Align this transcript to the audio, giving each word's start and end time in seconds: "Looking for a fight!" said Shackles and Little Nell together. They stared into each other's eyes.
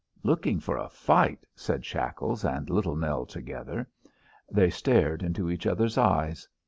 "Looking 0.23 0.59
for 0.59 0.77
a 0.77 0.89
fight!" 0.89 1.45
said 1.53 1.85
Shackles 1.85 2.43
and 2.43 2.71
Little 2.71 2.95
Nell 2.95 3.23
together. 3.27 3.87
They 4.49 4.71
stared 4.71 5.21
into 5.21 5.51
each 5.51 5.67
other's 5.67 5.95
eyes. 5.95 6.49